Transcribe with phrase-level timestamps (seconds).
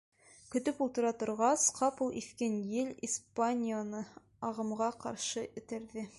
[0.53, 4.05] Көтөп ултыра торғас, ҡапыл иҫкән ел «Испаньола»ны
[4.51, 6.09] ағымға ҡаршы этәрҙе.